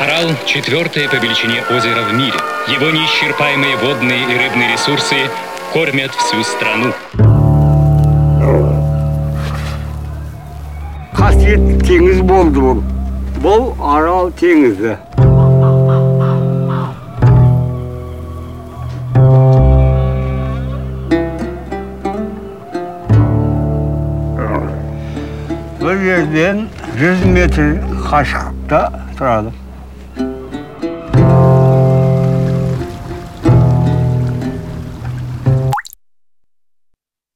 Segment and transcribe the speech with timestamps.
[0.00, 2.38] Арал– четвертое по величине озеро в мире.
[2.68, 5.28] Его неисчерпаемые водные и рыбные ресурсы
[5.74, 6.94] кормят всю страну.
[11.12, 12.80] қасиетті теңіз болды бұл
[13.44, 14.96] бұл арал теңізі
[25.76, 27.74] бұл жерден жүз метр
[28.08, 28.86] қашықтықта
[29.18, 29.52] тұрады